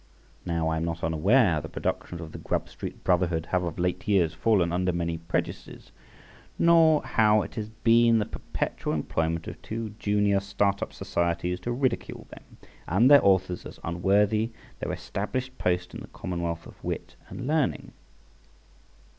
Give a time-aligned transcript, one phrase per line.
[0.47, 3.77] Now, I am not unaware how the productions of the Grub Street brotherhood have of
[3.77, 5.91] late years fallen under many prejudices,
[6.57, 11.71] nor how it has been the perpetual employment of two junior start up societies to
[11.71, 17.15] ridicule them and their authors as unworthy their established post in the commonwealth of wit
[17.29, 17.91] and learning.